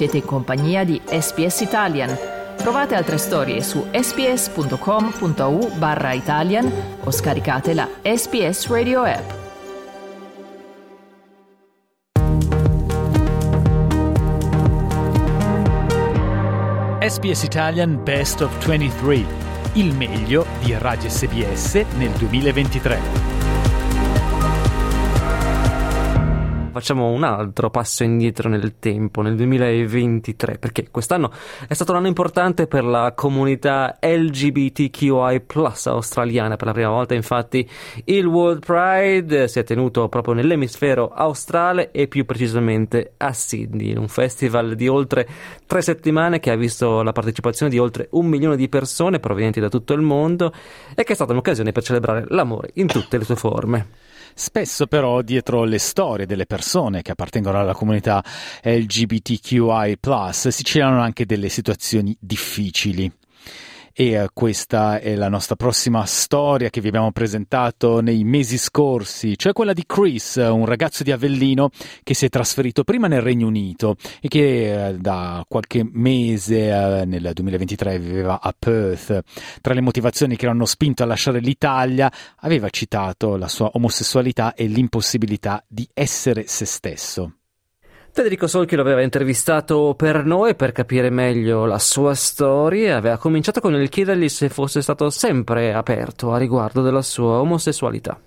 [0.00, 2.16] Siete in compagnia di SPS Italian.
[2.56, 6.72] Trovate altre storie su sps.com.au barra Italian
[7.04, 9.30] o scaricate la SPS Radio app.
[17.06, 19.26] SPS Italian Best of 23,
[19.74, 23.29] il meglio di Radio SBS nel 2023.
[26.80, 31.30] Facciamo un altro passo indietro nel tempo, nel 2023, perché quest'anno
[31.68, 35.42] è stato un anno importante per la comunità LGBTQI
[35.84, 36.56] australiana.
[36.56, 37.68] Per la prima volta, infatti,
[38.04, 44.08] il World Pride si è tenuto proprio nell'emisfero australe e più precisamente a Sydney, un
[44.08, 45.28] festival di oltre
[45.66, 49.68] tre settimane che ha visto la partecipazione di oltre un milione di persone provenienti da
[49.68, 50.50] tutto il mondo
[50.94, 54.09] e che è stata un'occasione per celebrare l'amore in tutte le sue forme.
[54.40, 58.24] Spesso però dietro le storie delle persone che appartengono alla comunità
[58.62, 59.98] LGBTQI
[60.50, 63.12] si celano anche delle situazioni difficili
[63.92, 69.36] e eh, questa è la nostra prossima storia che vi abbiamo presentato nei mesi scorsi,
[69.36, 71.70] cioè quella di Chris, un ragazzo di Avellino
[72.02, 77.04] che si è trasferito prima nel Regno Unito e che eh, da qualche mese eh,
[77.04, 79.22] nel 2023 viveva a Perth.
[79.60, 84.66] Tra le motivazioni che l'hanno spinto a lasciare l'Italia aveva citato la sua omosessualità e
[84.66, 87.39] l'impossibilità di essere se stesso.
[88.12, 93.18] Federico Solchi lo aveva intervistato per noi per capire meglio la sua storia e aveva
[93.18, 98.20] cominciato con il chiedergli se fosse stato sempre aperto a riguardo della sua omosessualità.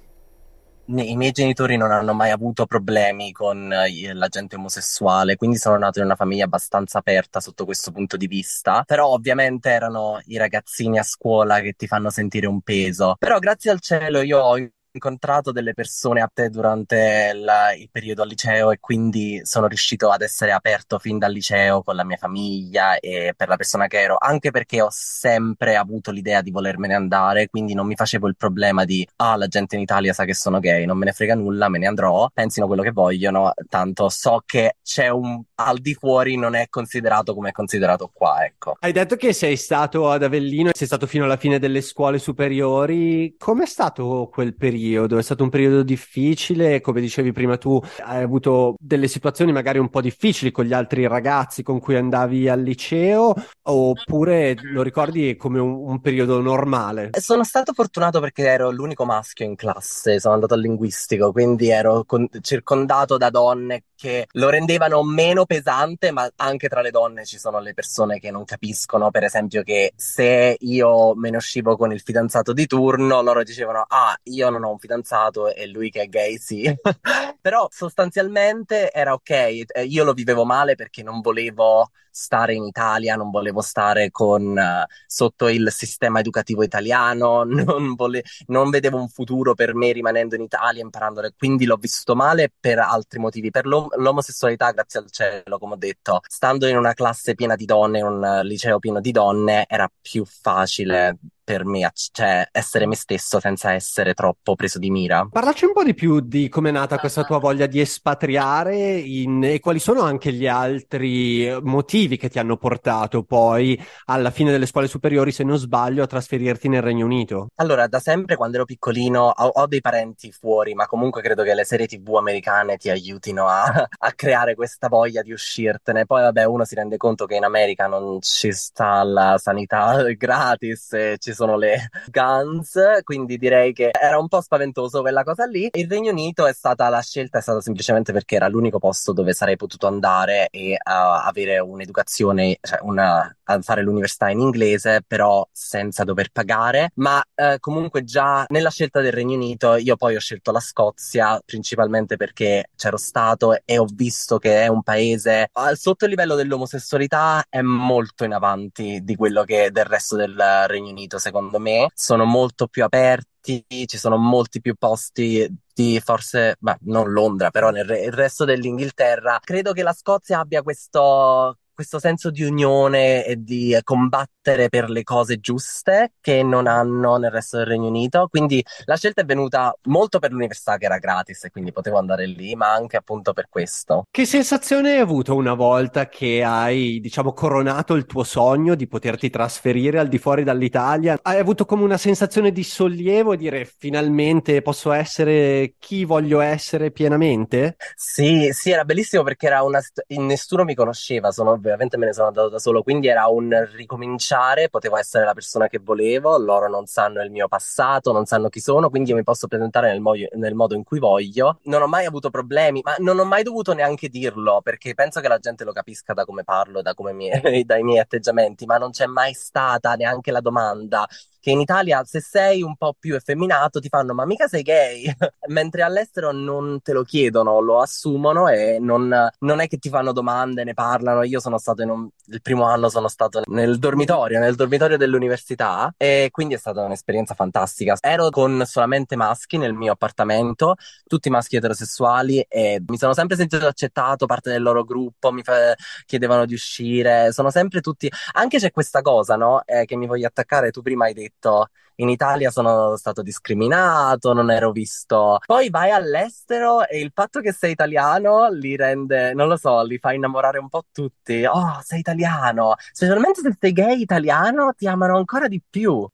[0.86, 5.78] I miei genitori non hanno mai avuto problemi con eh, la gente omosessuale, quindi sono
[5.78, 8.84] nato in una famiglia abbastanza aperta sotto questo punto di vista.
[8.86, 13.16] Però ovviamente erano i ragazzini a scuola che ti fanno sentire un peso.
[13.18, 14.58] Però grazie al cielo io ho
[14.94, 17.46] incontrato delle persone a te durante il,
[17.80, 21.96] il, periodo al liceo e quindi sono riuscito ad essere aperto fin dal liceo con
[21.96, 26.42] la mia famiglia e per la persona che ero, anche perché ho sempre avuto l'idea
[26.42, 30.14] di volermene andare, quindi non mi facevo il problema di ah, la gente in Italia
[30.14, 32.92] sa che sono gay, non me ne frega nulla, me ne andrò, pensino quello che
[32.92, 38.12] vogliono, tanto so che c'è un al di fuori non è considerato come è considerato
[38.14, 38.76] qua, ecco.
[38.80, 43.36] Hai detto che sei stato ad Avellino, sei stato fino alla fine delle scuole superiori,
[43.38, 44.82] com'è stato quel periodo?
[44.84, 45.18] Periodo?
[45.18, 46.82] È stato un periodo difficile?
[46.82, 51.08] Come dicevi prima tu, hai avuto delle situazioni magari un po' difficili con gli altri
[51.08, 53.34] ragazzi con cui andavi al liceo?
[53.64, 57.12] Oppure lo ricordi come un, un periodo normale?
[57.20, 62.04] Sono stato fortunato perché ero l'unico maschio in classe, sono andato al linguistico, quindi ero
[62.06, 67.38] con- circondato da donne che lo rendevano meno pesante, ma anche tra le donne ci
[67.40, 71.94] sono le persone che non capiscono, per esempio, che se io me ne uscivo con
[71.94, 76.02] il fidanzato di turno, loro dicevano: Ah, io non ho un fidanzato e lui che
[76.02, 76.64] è gay, sì.
[77.40, 79.66] Però sostanzialmente era ok.
[79.88, 84.86] Io lo vivevo male perché non volevo stare in Italia, non volevo stare con, uh,
[85.08, 90.42] sotto il sistema educativo italiano, non, vole- non, vedevo un futuro per me rimanendo in
[90.42, 93.50] Italia, imparando, quindi l'ho vissuto male per altri motivi.
[93.50, 97.66] Per l'om- l'omosessualità, grazie al cielo, come ho detto, stando in una classe piena di
[97.66, 102.96] donne, in un liceo pieno di donne, era più facile per me, cioè essere me
[102.96, 105.28] stesso senza essere troppo preso di mira.
[105.30, 109.44] Parlaci un po' di più di come è nata questa tua voglia di espatriare in...
[109.44, 114.66] e quali sono anche gli altri motivi che ti hanno portato poi alla fine delle
[114.66, 117.48] scuole superiori, se non sbaglio, a trasferirti nel Regno Unito.
[117.56, 121.54] Allora, da sempre quando ero piccolino ho, ho dei parenti fuori, ma comunque credo che
[121.54, 123.64] le serie tv americane ti aiutino a,
[123.98, 126.06] a creare questa voglia di uscirtene.
[126.06, 130.94] Poi vabbè, uno si rende conto che in America non ci sta la sanità gratis,
[130.94, 135.70] e sono le guns, quindi direi che era un po' spaventoso quella cosa lì.
[135.74, 139.34] Il Regno Unito è stata la scelta, è stata semplicemente perché era l'unico posto dove
[139.34, 146.04] sarei potuto andare e uh, avere un'educazione, cioè una, fare l'università in inglese, però senza
[146.04, 146.92] dover pagare.
[146.96, 151.40] Ma uh, comunque già nella scelta del Regno Unito io poi ho scelto la Scozia
[151.46, 157.46] principalmente perché c'ero stato e ho visto che è un paese sotto il livello dell'omosessualità
[157.50, 160.36] è molto in avanti di quello che del resto del
[160.68, 166.56] Regno Unito secondo me, sono molto più aperti, ci sono molti più posti di forse,
[166.60, 169.40] beh, non Londra, però nel re- resto dell'Inghilterra.
[169.44, 175.04] Credo che la Scozia abbia questo, questo senso di unione e di combattere per le
[175.04, 178.28] cose giuste che non hanno nel resto del Regno Unito.
[178.30, 182.26] Quindi la scelta è venuta molto per l'università che era gratis e quindi potevo andare
[182.26, 184.06] lì, ma anche appunto per questo.
[184.10, 189.30] Che sensazione hai avuto una volta che hai, diciamo, coronato il tuo sogno di poterti
[189.30, 191.18] trasferire al di fuori dall'Italia?
[191.22, 197.76] Hai avuto come una sensazione di sollievo, dire finalmente posso essere chi voglio essere pienamente?
[197.96, 199.82] Sì, sì, era bellissimo perché era una...
[200.08, 204.70] nessuno mi conosceva, sono ovviamente me ne sono andato da solo, quindi era un ricominciare,
[204.70, 208.60] potevo essere la persona che volevo, loro non sanno il mio passato, non sanno chi
[208.60, 211.60] sono, quindi io mi posso presentare nel, mo- nel modo in cui voglio.
[211.64, 215.28] Non ho mai avuto problemi, ma non ho mai dovuto neanche dirlo, perché penso che
[215.28, 217.30] la gente lo capisca da come parlo, da come mi-
[217.66, 221.08] dai miei atteggiamenti, ma non c'è mai stata neanche la domanda
[221.44, 225.14] che in Italia se sei un po' più effeminato ti fanno ma mica sei gay,
[225.50, 230.14] mentre all'estero non te lo chiedono, lo assumono e non, non è che ti fanno
[230.14, 231.22] domande, ne parlano.
[231.24, 235.94] Io sono stato in un, il primo anno sono stato nel dormitorio, nel dormitorio dell'università
[235.98, 237.98] e quindi è stata un'esperienza fantastica.
[238.00, 240.76] Ero con solamente maschi nel mio appartamento,
[241.06, 245.76] tutti maschi eterosessuali e mi sono sempre sentito accettato, parte del loro gruppo, mi fa,
[246.06, 248.10] chiedevano di uscire, sono sempre tutti...
[248.36, 249.62] Anche c'è questa cosa, no?
[249.66, 254.34] Eh, che mi voglio attaccare, tu prima hai detto detto in Italia sono stato discriminato,
[254.34, 255.40] non ero visto.
[255.46, 259.98] Poi vai all'estero e il fatto che sei italiano li rende, non lo so, li
[260.00, 261.46] fa innamorare un po' tutti.
[261.46, 262.74] Oh, sei italiano.
[262.92, 266.08] Specialmente se sei gay italiano, ti amano ancora di più.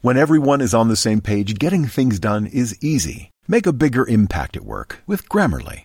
[0.00, 3.30] When everyone is on the same page, getting things done is easy.
[3.46, 5.84] Make a bigger impact at work with Grammarly.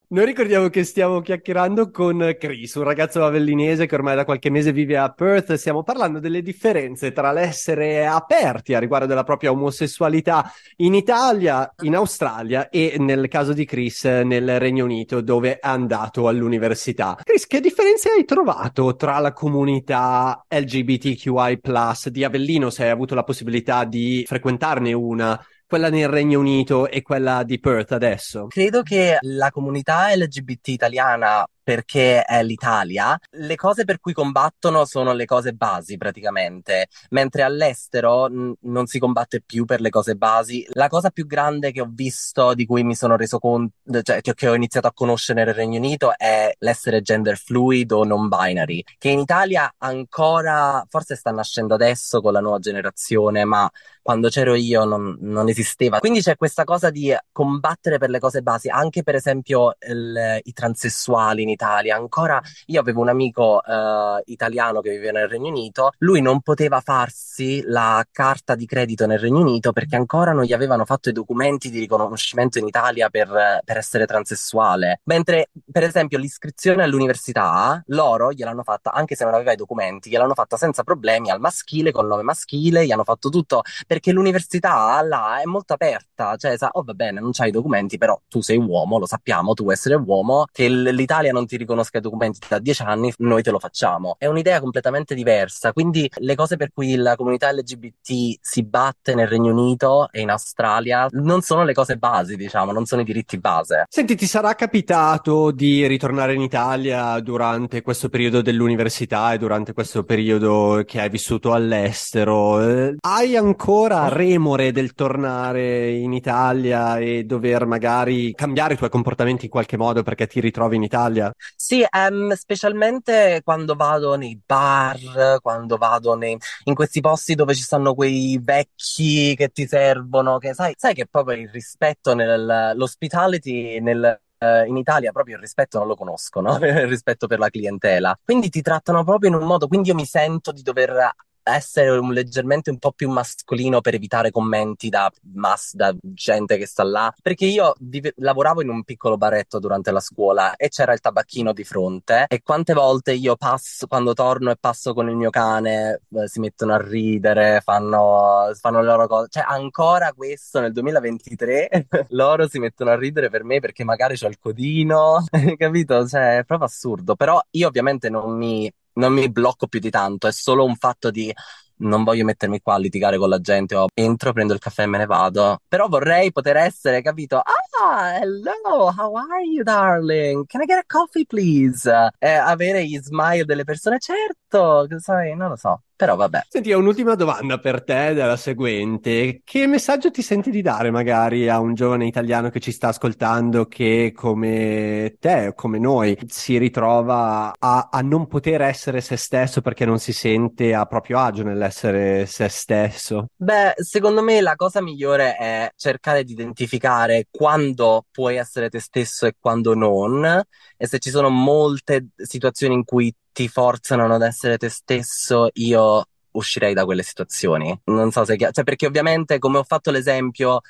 [0.11, 4.73] Noi ricordiamo che stiamo chiacchierando con Chris, un ragazzo avellinese che ormai da qualche mese
[4.73, 5.53] vive a Perth.
[5.53, 11.95] Stiamo parlando delle differenze tra l'essere aperti a riguardo della propria omosessualità in Italia, in
[11.95, 17.17] Australia e nel caso di Chris nel Regno Unito dove è andato all'università.
[17.23, 21.61] Chris, che differenze hai trovato tra la comunità LGBTQI
[22.07, 25.41] di Avellino se hai avuto la possibilità di frequentarne una?
[25.71, 28.47] Quella nel Regno Unito e quella di Perth adesso?
[28.47, 35.13] Credo che la comunità LGBT italiana perché è l'Italia, le cose per cui combattono sono
[35.13, 40.65] le cose basi praticamente, mentre all'estero n- non si combatte più per le cose basi.
[40.71, 44.47] La cosa più grande che ho visto, di cui mi sono reso conto, cioè che
[44.47, 49.09] ho iniziato a conoscere nel Regno Unito, è l'essere gender fluid o non binary, che
[49.09, 53.69] in Italia ancora, forse sta nascendo adesso con la nuova generazione, ma
[54.01, 55.99] quando c'ero io non, non esisteva.
[55.99, 60.53] Quindi c'è questa cosa di combattere per le cose basi, anche per esempio il, i
[60.53, 61.95] transessuali Italia.
[61.95, 66.81] Ancora io avevo un amico eh, italiano che viveva nel Regno Unito, lui non poteva
[66.81, 71.13] farsi la carta di credito nel Regno Unito perché ancora non gli avevano fatto i
[71.13, 75.01] documenti di riconoscimento in Italia per, per essere transessuale.
[75.05, 80.33] Mentre, per esempio, l'iscrizione all'università, loro gliel'hanno fatta, anche se non aveva i documenti, gliel'hanno
[80.33, 85.41] fatta senza problemi al maschile, col nome maschile, gli hanno fatto tutto perché l'università là
[85.41, 88.57] è molto aperta, cioè sa, oh va bene, non c'hai i documenti, però tu sei
[88.57, 92.59] uomo, lo sappiamo, tu essere uomo, che l'Italia non non ti riconosca i documenti da
[92.59, 94.15] dieci anni, noi te lo facciamo.
[94.17, 95.73] È un'idea completamente diversa.
[95.73, 100.29] Quindi le cose per cui la comunità LGBT si batte nel Regno Unito e in
[100.29, 103.85] Australia non sono le cose basi, diciamo, non sono i diritti base.
[103.89, 110.03] Senti, ti sarà capitato di ritornare in Italia durante questo periodo dell'università e durante questo
[110.03, 112.57] periodo che hai vissuto all'estero?
[112.99, 119.51] Hai ancora remore del tornare in Italia e dover magari cambiare i tuoi comportamenti in
[119.51, 121.30] qualche modo perché ti ritrovi in Italia?
[121.55, 127.61] Sì, um, specialmente quando vado nei bar, quando vado nei, in questi posti dove ci
[127.61, 134.19] stanno quei vecchi che ti servono, che sai, sai che proprio il rispetto nell'hospitality nel
[134.41, 138.17] Uh, in Italia proprio il rispetto non lo conoscono, il rispetto per la clientela.
[138.23, 142.13] Quindi ti trattano proprio in un modo, quindi io mi sento di dover essere un,
[142.13, 147.13] leggermente un po' più mascolino per evitare commenti da, mass, da gente che sta là.
[147.21, 151.53] Perché io vive, lavoravo in un piccolo baretto durante la scuola e c'era il tabacchino
[151.53, 152.25] di fronte.
[152.27, 156.39] E quante volte io passo, quando torno e passo con il mio cane, eh, si
[156.39, 159.27] mettono a ridere, fanno, fanno le loro cose.
[159.29, 164.27] Cioè, ancora questo nel 2023, loro si mettono a ridere per me perché magari c'ho
[164.27, 165.23] il codino,
[165.57, 166.07] capito?
[166.07, 167.15] Cioè, è proprio assurdo.
[167.15, 171.11] Però io ovviamente non mi non mi blocco più di tanto, è solo un fatto
[171.11, 171.33] di
[171.81, 174.85] non voglio mettermi qua a litigare con la gente, o entro, prendo il caffè e
[174.85, 175.61] me ne vado.
[175.67, 177.37] Però vorrei poter essere, capito?
[177.37, 180.45] Ah, hello, how are you, darling?
[180.45, 181.89] Can I get a coffee, please?
[182.19, 185.81] E avere gli smile delle persone, certo, sai, non lo so.
[186.01, 186.45] Però vabbè.
[186.49, 189.41] Senti, ho un'ultima domanda per te, della seguente.
[189.43, 193.67] Che messaggio ti senti di dare magari a un giovane italiano che ci sta ascoltando
[193.67, 199.61] che come te o come noi si ritrova a, a, non poter essere se stesso
[199.61, 203.27] perché non si sente a proprio agio nell'essere se stesso?
[203.35, 209.27] Beh, secondo me la cosa migliore è cercare di identificare quando puoi essere te stesso
[209.27, 210.41] e quando non.
[210.77, 216.03] E se ci sono molte situazioni in cui ti forzano ad essere te stesso, io
[216.31, 217.77] uscirei da quelle situazioni.
[217.85, 218.37] Non so se...
[218.37, 220.61] Cioè, perché ovviamente, come ho fatto l'esempio,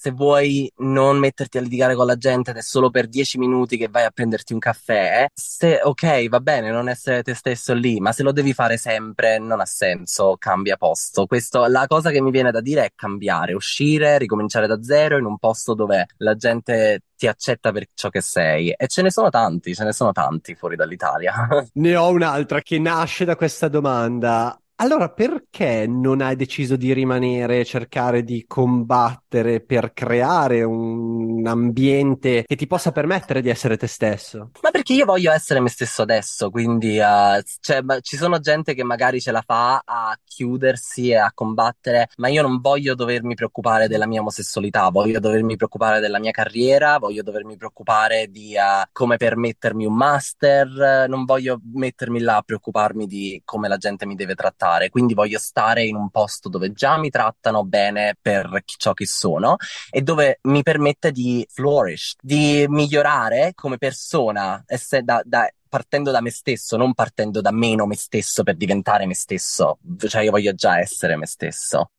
[0.00, 3.76] se vuoi non metterti a litigare con la gente ed è solo per dieci minuti
[3.76, 8.00] che vai a prenderti un caffè, se ok, va bene non essere te stesso lì,
[8.00, 11.26] ma se lo devi fare sempre non ha senso, cambia posto.
[11.26, 15.26] Questo, la cosa che mi viene da dire è cambiare, uscire, ricominciare da zero in
[15.26, 18.70] un posto dove la gente ti accetta per ciò che sei.
[18.70, 21.46] E ce ne sono tanti, ce ne sono tanti fuori dall'Italia.
[21.74, 24.58] ne ho un'altra che nasce da questa domanda.
[24.82, 32.44] Allora, perché non hai deciso di rimanere e cercare di combattere per creare un ambiente
[32.46, 34.52] che ti possa permettere di essere te stesso?
[34.62, 38.82] Ma perché io voglio essere me stesso adesso, quindi uh, cioè, ci sono gente che
[38.82, 43.86] magari ce la fa a chiudersi e a combattere, ma io non voglio dovermi preoccupare
[43.86, 49.18] della mia omosessualità, voglio dovermi preoccupare della mia carriera, voglio dovermi preoccupare di uh, come
[49.18, 54.34] permettermi un master, non voglio mettermi là a preoccuparmi di come la gente mi deve
[54.34, 58.92] trattare fare, quindi voglio stare in un posto dove già mi trattano bene per ciò
[58.92, 59.56] che sono
[59.90, 64.64] e dove mi permette di flourish, di migliorare come persona,
[65.02, 69.14] da, da, partendo da me stesso, non partendo da meno me stesso per diventare me
[69.14, 71.90] stesso, cioè io voglio già essere me stesso.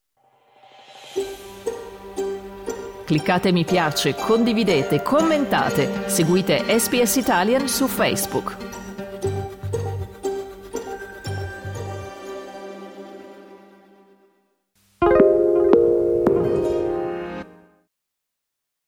[3.05, 8.70] Cliccate mi piace, condividete, commentate, seguite SPS Italian su Facebook.